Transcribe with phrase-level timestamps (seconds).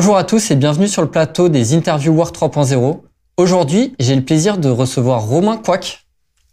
[0.00, 3.00] Bonjour à tous et bienvenue sur le plateau des Interviewers 3.0.
[3.36, 6.06] Aujourd'hui, j'ai le plaisir de recevoir Romain Quack.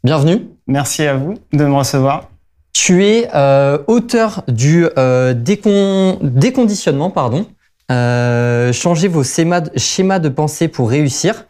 [0.04, 0.48] Bienvenue.
[0.66, 2.32] Merci à vous de me recevoir.
[2.74, 7.46] Tu es euh, auteur du euh, déconditionnement, pardon.
[7.92, 11.46] Euh, changer vos schémas de, schémas de pensée pour réussir.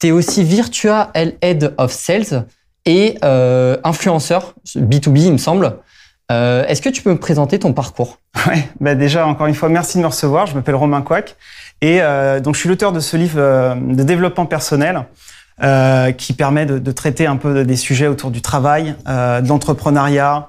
[0.00, 2.48] Tu es aussi Virtua Head of Sales
[2.86, 5.78] et influenceur B2B, il me semble.
[6.32, 8.18] Euh, Est-ce que tu peux me présenter ton parcours?
[8.46, 10.46] Ouais, bah déjà encore une fois, merci de me recevoir.
[10.46, 11.36] Je m'appelle Romain Quack
[11.80, 15.04] et euh, donc je suis l'auteur de ce livre euh, de développement personnel
[15.62, 19.48] euh, qui permet de, de, traiter un peu des sujets autour du travail, euh, de
[19.48, 20.48] l'entrepreneuriat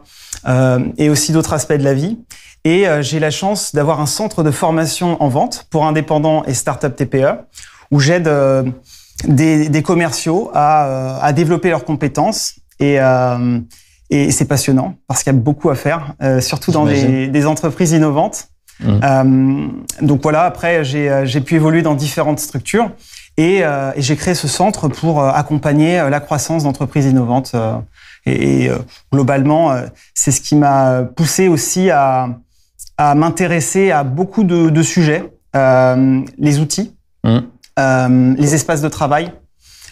[0.97, 2.19] et aussi d'autres aspects de la vie.
[2.63, 6.95] Et j'ai la chance d'avoir un centre de formation en vente pour indépendants et start-up
[6.95, 7.39] TPE
[7.91, 8.31] où j'aide
[9.25, 12.97] des, des, commerciaux à, à, développer leurs compétences et
[14.09, 17.45] et c'est passionnant parce qu'il y a beaucoup à faire, euh, surtout dans des, des,
[17.45, 18.47] entreprises innovantes.
[18.79, 18.99] Mmh.
[19.03, 19.67] Euh,
[20.01, 22.91] donc voilà, après, euh, j'ai pu évoluer dans différentes structures
[23.35, 27.53] et, euh, et j'ai créé ce centre pour euh, accompagner la croissance d'entreprises innovantes.
[28.25, 28.71] et, et
[29.11, 29.75] globalement,
[30.13, 32.29] c'est ce qui m'a poussé aussi à,
[32.97, 36.93] à m'intéresser à beaucoup de, de sujets, les outils,
[37.23, 38.35] mmh.
[38.37, 39.31] les espaces de travail,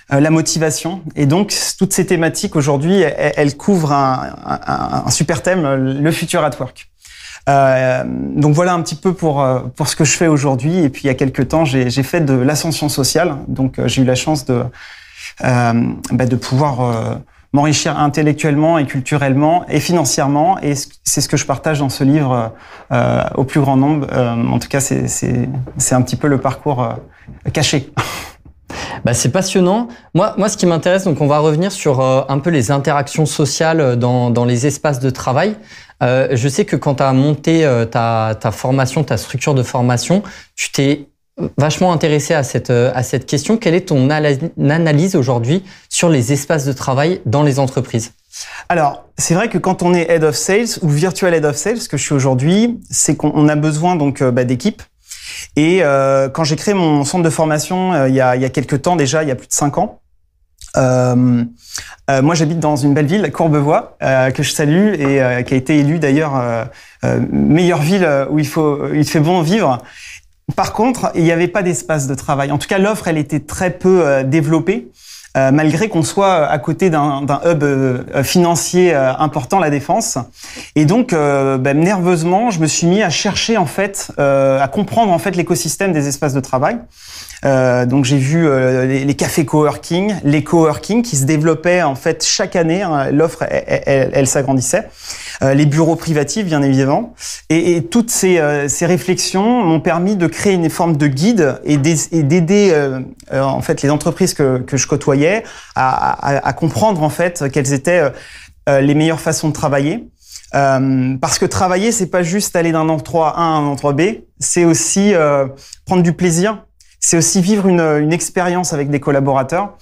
[0.09, 1.01] la motivation.
[1.15, 6.43] Et donc, toutes ces thématiques aujourd'hui, elles, couvrent un, un, un, super thème, le futur
[6.43, 6.89] at work.
[7.47, 10.79] Euh, donc voilà un petit peu pour euh, pour ce que je fais aujourd'hui.
[10.79, 13.37] Et puis il y a quelques temps, j'ai fait de l'ascension sociale.
[13.47, 14.63] Donc euh, j'ai eu la chance de
[15.43, 15.73] euh,
[16.11, 17.19] bah, de pouvoir
[17.53, 20.59] m'enrichir intellectuellement et culturellement et financièrement.
[20.61, 22.53] Et c'est ce que je partage dans ce livre
[23.35, 24.07] au plus grand nombre.
[24.13, 25.47] en tout cas, c'est
[25.91, 26.95] un petit peu le parcours
[27.53, 27.91] caché.
[29.05, 29.87] Bah, c'est passionnant.
[30.15, 33.27] Moi, moi, ce qui m'intéresse, donc on va revenir sur euh, un peu les interactions
[33.27, 35.55] sociales euh, dans, dans les espaces de travail.
[36.01, 39.61] Euh, je sais que quand tu as monté euh, ta, ta formation, ta structure de
[39.61, 40.23] formation,
[40.55, 41.07] tu t'es
[41.55, 43.57] vachement intéressé à cette, à cette question.
[43.57, 48.13] Quelle est ton analyse aujourd'hui sur les espaces de travail dans les entreprises?
[48.69, 51.81] Alors, c'est vrai que quand on est head of sales ou virtual head of sales,
[51.81, 54.81] ce que je suis aujourd'hui, c'est qu'on a besoin donc bah, d'équipes
[55.55, 58.45] et euh, quand j'ai créé mon centre de formation euh, il, y a, il y
[58.45, 59.99] a quelques temps déjà, il y a plus de cinq ans,
[60.77, 61.43] euh,
[62.09, 65.53] euh, moi, j'habite dans une belle ville, Courbevoie, euh, que je salue et euh, qui
[65.53, 66.41] a été élue d'ailleurs
[67.31, 69.77] meilleure ville où il faut, il fait bon vivre.
[70.55, 72.51] Par contre, il n'y avait pas d'espace de travail.
[72.51, 74.87] En tout cas, l'offre, elle était très peu développée.
[75.35, 80.17] Euh, malgré qu'on soit à côté d'un hub euh, financier euh, important, la défense.
[80.75, 85.19] Et donc, ben, nerveusement, je me suis mis à chercher en fait, à comprendre en
[85.19, 86.77] fait l'écosystème des espaces de travail.
[87.43, 88.47] Donc j'ai vu
[88.87, 92.81] les, cafés coworking, les coworking qui se développaient en fait chaque année.
[92.81, 94.87] Hein, L'offre, elle, s'agrandissait.
[95.41, 97.13] Les bureaux privatifs, bien évidemment.
[97.49, 98.39] Et, toutes ces,
[98.81, 102.73] réflexions m'ont permis de créer une forme de guide et d'aider
[103.31, 105.24] en fait les entreprises que je côtoyais
[105.75, 108.11] à, comprendre en fait quelles étaient
[108.67, 110.07] les meilleures façons de travailler.
[110.53, 114.01] Euh, parce que travailler, c'est pas juste aller d'un endroit A à un endroit B,
[114.39, 115.47] c'est aussi euh,
[115.85, 116.65] prendre du plaisir
[117.05, 119.77] c'est aussi vivre une, expérience avec des collaborateurs.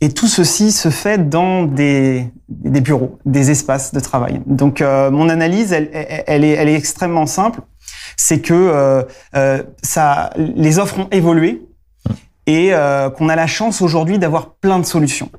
[0.00, 4.40] Et tout ceci se fait dans des, bureaux, des espaces de travail.
[4.46, 7.62] Donc euh, mon analyse, elle, est, elle est extrêmement simple.
[8.16, 9.02] C'est que euh,
[9.34, 11.66] euh, ça, les offres ont évolué
[12.48, 15.30] et euh, qu'on a la chance aujourd'hui d'avoir plein de solutions.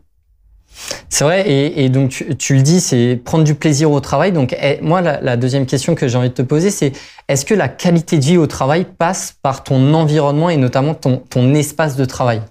[1.10, 4.32] C'est vrai, et, et donc tu, tu, le dis, c'est prendre du plaisir au travail.
[4.32, 6.94] Donc eh, moi, la, la, deuxième question que j'ai envie de te poser, c'est
[7.28, 11.18] est-ce que la qualité de vie au travail passe par ton environnement et notamment ton,
[11.18, 12.42] ton espace de travail?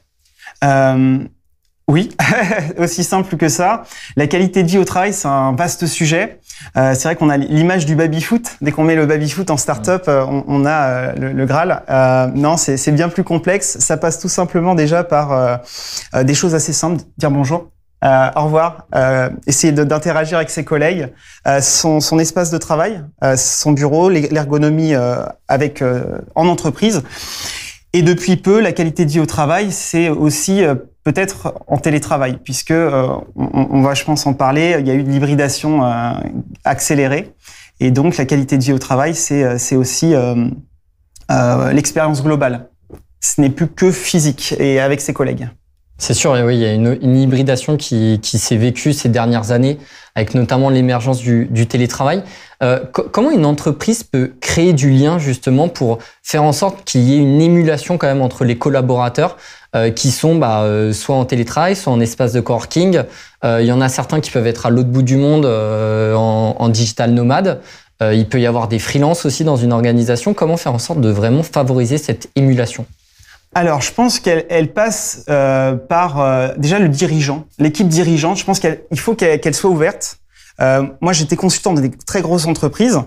[0.65, 1.19] Euh,
[1.89, 2.11] Oui,
[2.79, 3.85] aussi simple que ça.
[4.17, 6.39] La qualité de vie au travail, c'est un vaste sujet.
[6.77, 8.59] Euh, c'est vrai qu'on a l'image du baby-foot.
[8.61, 11.83] Dès qu'on met le baby-foot en start-up, euh, on, a euh, le, Graal.
[11.89, 13.79] Euh, non, c'est bien plus complexe.
[13.79, 17.03] Ça passe tout simplement déjà par euh, des choses assez simples.
[17.17, 17.71] Dire bonjour,
[18.05, 21.09] euh, au revoir, euh, essayer d'interagir avec ses collègues,
[21.49, 25.83] euh, son, son, espace de travail, euh, son bureau, l'ergonomie euh, avec
[26.35, 27.03] en entreprise.
[27.93, 30.63] Et depuis peu, la qualité de vie au travail, c'est aussi
[31.13, 34.77] peut-être en télétravail, puisque on, on, va, je pense, en parler.
[34.79, 35.81] Il y a eu de l'hybridation
[36.65, 37.33] accélérée,
[37.81, 40.13] et donc la qualité de vie au travail, c'est aussi
[41.73, 42.69] l'expérience globale.
[43.21, 45.49] Ce n'est plus que physique et avec ses collègues.
[46.01, 49.79] C'est sûr, oui, il y a une, une hybridation qui, s'est vécue ces dernières années,
[50.15, 52.23] avec notamment l'émergence du, télétravail.
[52.63, 57.15] Euh, comment une entreprise peut créer du lien justement pour faire en sorte qu'il y
[57.15, 59.37] ait une émulation quand même entre les collaborateurs
[59.77, 63.03] euh, qui sont bah, euh, soit en télétravail, soit en espace de coworking.
[63.45, 66.15] Euh, il y en a certains qui peuvent être à l'autre bout du monde euh,
[66.15, 67.61] en, en, digital nomade.
[68.01, 70.33] il peut y avoir des freelances aussi dans une organisation.
[70.33, 72.87] Comment faire en sorte de vraiment favoriser cette émulation?
[73.55, 75.25] Alors, je pense qu'elle elle passe
[75.89, 78.39] par déjà le dirigeant, l'équipe dirigeante.
[78.39, 80.19] Je pense qu'il faut qu'elle soit ouverte.
[80.61, 82.99] Euh, moi, j'étais consultant dans des très grosses entreprises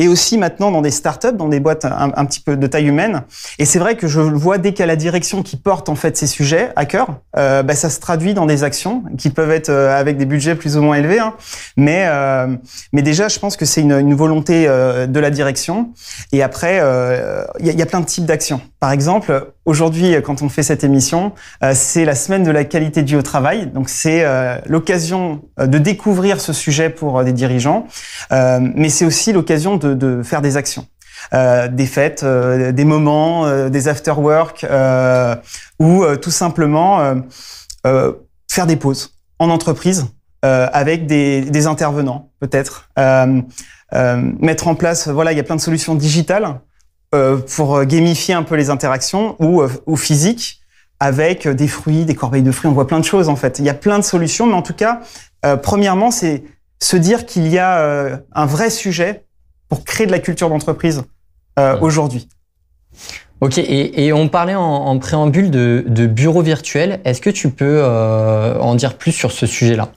[0.00, 3.22] et aussi maintenant dans des startups, dans des boîtes un, petit peu de taille humaine.
[3.58, 6.26] Et c'est vrai que je vois dès a la direction qui porte en fait ces
[6.26, 9.94] sujets à cœur, euh, bah, ça se traduit dans des actions qui peuvent être euh,
[9.94, 11.18] avec des budgets plus ou moins élevés.
[11.18, 11.34] Hein.
[11.76, 12.46] Mais euh,
[12.94, 15.90] mais déjà, je pense que c'est une, volonté de la direction.
[16.32, 16.82] Et après,
[17.60, 18.60] il y, a, plein de types d'actions.
[18.80, 21.32] Par exemple, aujourd'hui, quand on fait cette émission,
[21.72, 23.66] c'est la semaine de la qualité du au travail.
[23.66, 24.24] Donc c'est
[24.66, 27.86] l'occasion de découvrir ce sujet pour des dirigeants,
[28.30, 30.86] mais c'est aussi l'occasion de faire des actions.
[31.34, 34.66] Euh, des fêtes, euh, des moments, euh, des after-work,
[35.78, 37.14] ou tout simplement
[38.50, 40.06] faire des pauses en entreprise
[40.42, 42.88] avec des, des intervenants, peut-être.
[43.92, 46.60] mettre en place, voilà, il y a plein de solutions digitales
[47.56, 50.60] pour gamifier un peu les interactions ou, ou physiques
[51.00, 52.70] avec des fruits, des corbeilles de fruits.
[52.70, 53.58] On voit plein de choses en fait.
[53.58, 55.00] Il y a plein de solutions, mais en tout cas,
[55.62, 56.44] premièrement, c'est
[56.82, 59.24] se dire qu'il y a un vrai sujet
[59.70, 61.04] pour créer de la culture d'entreprise
[61.58, 62.28] euh, aujourd'hui.
[63.40, 67.00] Ok, et, et, on parlait en, en préambule de, de bureaux virtuels.
[67.06, 69.88] Est-ce que tu peux euh, en dire plus sur ce sujet-là?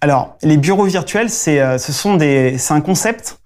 [0.00, 3.38] Alors, les bureaux virtuels, c'est euh, ce sont des, c'est un concept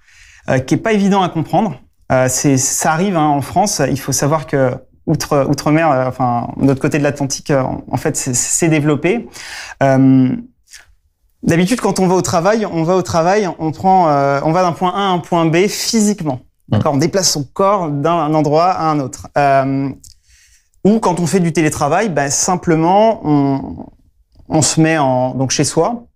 [0.48, 1.78] euh, qui est pas évident à comprendre.
[2.10, 3.82] Euh, c'est, ça arrive hein, en France.
[3.90, 4.72] Il faut savoir que
[5.06, 9.28] outre outre-mer, euh, enfin de l'autre côté de l'Atlantique, en fait, c'est développé.
[11.42, 14.62] D'habitude, quand on va au travail, on va au travail, on prend, euh, on va
[14.62, 16.40] d'un point A à un point B physiquement.
[16.68, 19.28] D'accord, on déplace son corps d'un endroit à un autre.
[19.36, 19.90] Euh,
[20.84, 23.86] ou quand on fait du télétravail, ben, simplement on,
[24.48, 26.06] on se met en, donc chez soi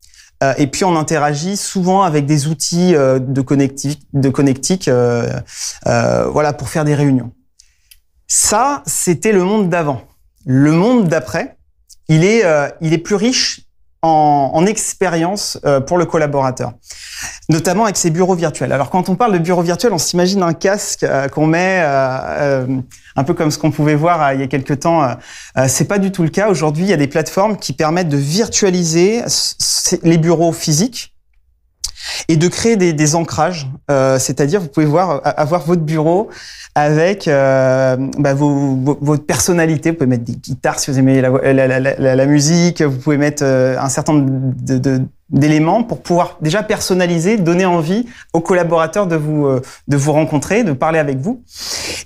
[0.42, 5.40] euh, et puis on interagit souvent avec des outils euh, de connectique, de connectique, euh,
[5.84, 7.32] voilà, pour faire des réunions.
[8.28, 10.02] Ça, c'était le monde d'avant.
[10.44, 11.56] Le monde d'après,
[12.08, 12.44] il est,
[12.80, 13.65] il est plus riche
[14.06, 16.72] en, en expérience euh, pour le collaborateur,
[17.48, 18.72] notamment avec ses bureaux virtuels.
[18.72, 22.66] Alors quand on parle de bureau virtuel, on s'imagine un casque euh, qu'on met euh,
[23.16, 25.16] un peu comme ce qu'on pouvait voir il y a quelques temps.
[25.68, 26.48] c'est pas du tout le cas.
[26.50, 29.22] Aujourd'hui, il y a des plateformes qui permettent de virtualiser
[30.02, 31.15] les bureaux physiques
[32.28, 33.68] et de créer des, des ancrages.
[33.90, 36.28] Euh, C'est-à-dire, vous pouvez voir avoir votre bureau
[36.74, 39.90] avec euh, bah, vos, votre personnalité.
[39.90, 42.82] Vous pouvez mettre des guitares si vous aimez la, la, la, la musique.
[42.82, 44.52] Vous pouvez mettre euh, un certain nombre
[45.30, 50.62] d'éléments pour pouvoir déjà personnaliser, donner envie aux collaborateurs de vous euh, de vous rencontrer,
[50.64, 51.42] de parler avec vous.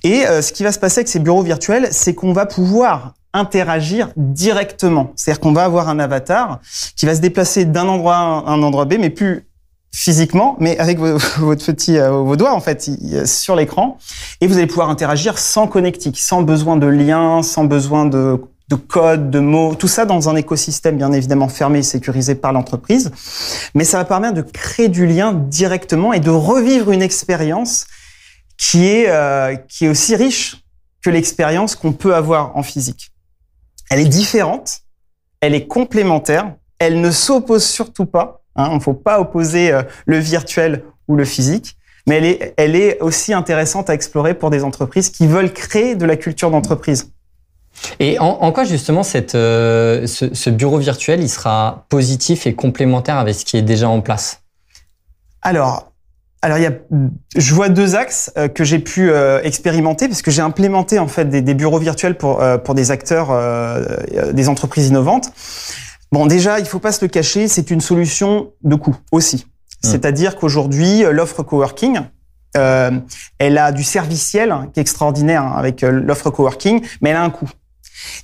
[0.04, 3.14] Et euh, ce qui va se passer avec ces bureaux virtuels, c'est qu'on va pouvoir
[3.34, 5.12] interagir directement.
[5.16, 6.60] C'est-à-dire qu'on va avoir un avatar
[6.96, 9.44] qui va se déplacer d'un endroit à un endroit B, mais plus
[9.92, 10.98] physiquement, mais avec
[11.38, 12.90] votre petit, euh, vos doigts en fait
[13.26, 13.98] sur l'écran,
[14.40, 18.76] et vous allez pouvoir interagir sans connectique, sans besoin de liens, sans besoin de, de
[18.76, 23.10] code, de mots, tout ça dans un écosystème bien évidemment fermé et sécurisé par l'entreprise,
[23.74, 27.86] mais ça va permettre de créer du lien directement et de revivre une expérience
[28.56, 30.62] qui est euh, qui est aussi riche
[31.02, 33.10] que l'expérience qu'on peut avoir en physique.
[33.90, 34.80] Elle est différente,
[35.40, 39.82] elle est complémentaire, elle ne s'oppose surtout pas Hein, il ne faut pas opposer euh,
[40.06, 44.50] le virtuel ou le physique, mais elle est, elle est aussi intéressante à explorer pour
[44.50, 47.12] des entreprises qui veulent créer de la culture d'entreprise.
[47.98, 52.54] Et en, en, quoi justement cette, euh, ce, ce, bureau virtuel, il sera positif et
[52.54, 54.42] complémentaire avec ce qui est déjà en place?
[55.42, 55.92] Alors,
[56.42, 56.72] alors il y a,
[57.36, 61.08] je vois deux axes euh, que j'ai pu euh, expérimenter parce que j'ai implémenté en
[61.08, 63.28] fait des, des bureaux virtuels pour pour des acteurs,
[64.32, 65.32] des entreprises innovantes.
[66.12, 69.36] Bon, déjà, il faut pas se le cacher, c'est une solution de coût aussi.
[69.36, 69.88] Mmh.
[69.88, 72.00] C'est-à-dire qu'aujourd'hui, euh, l'offre coworking,
[72.56, 72.98] euh,
[73.38, 77.22] elle a du serviciel qui est extraordinaire hein, avec euh, l'offre coworking, mais elle a
[77.22, 77.48] un coût.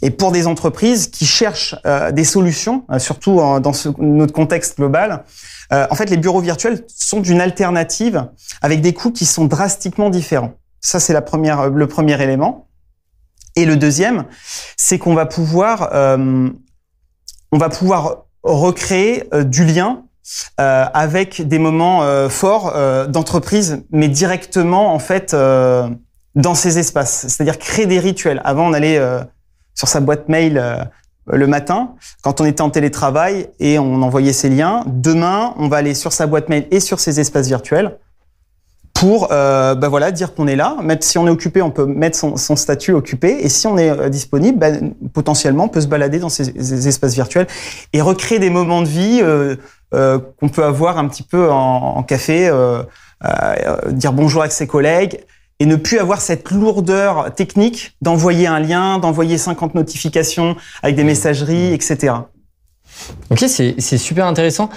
[0.02, 4.78] Et pour des entreprises qui cherchent euh, des solutions, euh, surtout dans ce, notre contexte
[4.78, 5.24] global,
[5.72, 8.28] en fait, les bureaux virtuels sont une alternative
[8.62, 10.52] avec des coûts qui sont drastiquement différents.
[10.80, 12.68] Ça, c'est la première, le premier élément.
[13.56, 14.26] Et le deuxième,
[14.76, 15.90] c'est qu'on va pouvoir
[17.52, 20.02] on va pouvoir recréer euh, du lien
[20.60, 22.74] euh, avec des moments euh, forts
[23.08, 27.26] d'entreprise, mais directement en fait dans ces espaces.
[27.28, 28.40] C'est-à-dire créer des rituels.
[28.44, 29.00] Avant, on allait
[29.74, 30.90] sur sa boîte mail
[31.28, 34.84] le matin, quand on était en télétravail et on envoyait ses liens.
[34.86, 37.98] Demain, on va aller sur sa boîte mail et sur ses espaces virtuels
[38.96, 40.76] pour euh, bah voilà dire qu'on est là.
[40.82, 43.44] Même si on est occupé, on peut mettre son, son statut occupé.
[43.44, 44.70] Et si on est euh, disponible, bah,
[45.12, 47.46] potentiellement, on peut se balader dans ces, ces, espaces virtuels
[47.92, 49.56] et recréer des moments de vie euh,
[49.94, 52.82] euh, qu'on peut avoir un petit peu en, en café, euh,
[53.90, 55.20] dire bonjour avec ses collègues
[55.58, 61.04] et ne plus avoir cette lourdeur technique d'envoyer un lien, d'envoyer 50 notifications avec des
[61.04, 62.14] messageries, etc.
[63.30, 64.70] Ok, c'est super intéressant.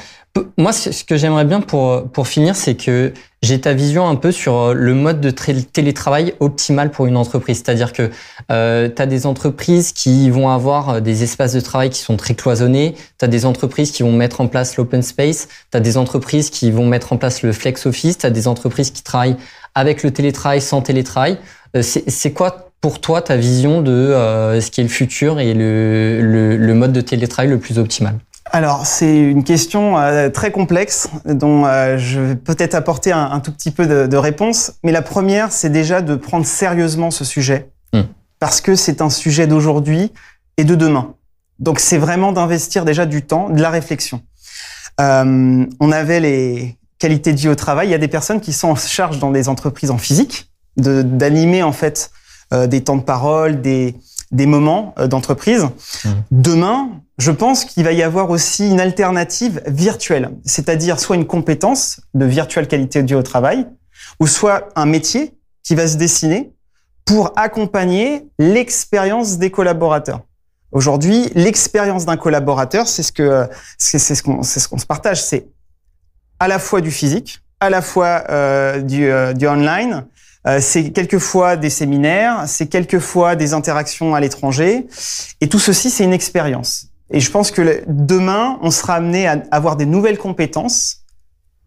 [0.58, 4.32] Moi, ce que j'aimerais bien pour, pour finir, c'est que j'ai ta vision un peu
[4.32, 7.58] sur euh, le mode de télétravail optimal pour une entreprise.
[7.58, 8.12] C'est-à-dire que
[8.52, 12.16] euh, tu as des entreprises qui vont avoir euh, des espaces de travail qui sont
[12.16, 15.80] très cloisonnés, tu as des entreprises qui vont mettre en place l'open space, tu as
[15.80, 19.02] des entreprises qui vont mettre en place le flex office, tu as des entreprises qui
[19.02, 19.38] travaillent
[19.74, 21.38] avec le télétravail, sans télétravail.
[21.76, 25.54] Euh, c'est quoi pour toi ta vision de euh, ce qui est le futur et
[25.54, 28.16] le, le, le mode de télétravail le plus optimal?
[28.52, 33.40] Alors, c'est une question euh, très complexe dont euh, je vais peut-être apporter un, un,
[33.40, 34.74] tout petit peu de, de, réponse.
[34.84, 38.02] Mais la première, c'est déjà de prendre sérieusement ce sujet mmh.
[38.40, 40.12] parce que c'est un sujet d'aujourd'hui
[40.58, 41.14] et de demain.
[41.60, 44.22] Donc, c'est vraiment d'investir déjà du temps, de la réflexion.
[45.00, 47.88] Euh, on avait les qualité de vie au travail.
[47.88, 51.64] Il y a des personnes qui sont en charge dans des entreprises en physique, d'animer
[51.64, 52.12] en fait
[52.68, 53.96] des temps de parole, des,
[54.32, 55.64] des moments euh, d'entreprise.
[55.64, 56.10] Mmh.
[56.32, 62.02] Demain, je pense qu'il va y avoir aussi une alternative virtuelle, c'est-à-dire soit une compétence
[62.14, 63.66] de virtuelle qualité vie au travail,
[64.20, 66.54] ou soit un métier qui va se dessiner
[67.06, 70.22] pour accompagner l'expérience des collaborateurs.
[70.72, 73.48] Aujourd'hui, l'expérience d'un collaborateur, c'est ce que
[73.80, 75.48] c'est ce qu'on c'est ce qu'on se partage, c'est
[76.40, 80.06] à la fois du physique, à la fois euh, du, euh, du online.
[80.48, 84.88] Euh, c'est quelquefois des séminaires, c'est quelquefois des interactions à l'étranger.
[85.42, 86.88] Et tout ceci, c'est une expérience.
[87.12, 90.98] Et je pense que demain, on sera amené à avoir des nouvelles compétences,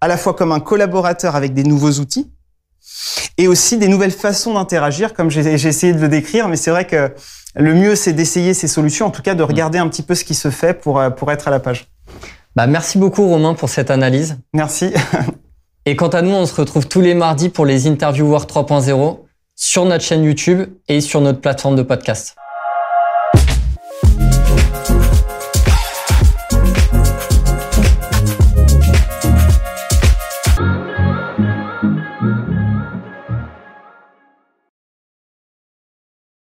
[0.00, 2.30] à la fois comme un collaborateur avec des nouveaux outils,
[3.38, 6.48] et aussi des nouvelles façons d'interagir, comme j'ai essayé de le décrire.
[6.48, 7.12] Mais c'est vrai que
[7.54, 10.24] le mieux, c'est d'essayer ces solutions, en tout cas de regarder un petit peu ce
[10.24, 11.88] qui se fait pour, euh, pour être à la page.
[12.56, 14.38] Bah, merci beaucoup Romain pour cette analyse.
[14.54, 14.92] Merci.
[15.84, 19.18] et quant à nous, on se retrouve tous les mardis pour les Interviewers 3.0
[19.56, 22.36] sur notre chaîne YouTube et sur notre plateforme de podcast.